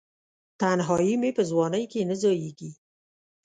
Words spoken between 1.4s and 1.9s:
ځوانۍ